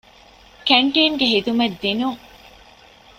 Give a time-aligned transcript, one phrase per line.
[0.67, 2.21] ކެންޓީންގެ ހިދުމަތް ދިނުން